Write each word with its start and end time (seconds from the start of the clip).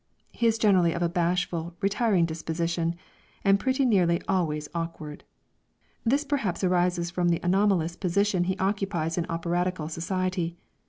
He 0.31 0.47
is 0.47 0.57
generally 0.57 0.93
of 0.93 1.03
a 1.03 1.09
bashful, 1.09 1.75
retiring 1.79 2.25
disposition, 2.25 2.95
and 3.43 3.59
pretty 3.59 3.85
nearly 3.85 4.19
always 4.27 4.67
awkward. 4.73 5.23
This 6.03 6.23
perhaps 6.23 6.63
arises 6.63 7.11
from 7.11 7.29
the 7.29 7.39
anomalous 7.43 7.95
position 7.95 8.45
he 8.45 8.57
occupies 8.57 9.19
in 9.19 9.25
operatical 9.25 9.91
society. 9.91 10.57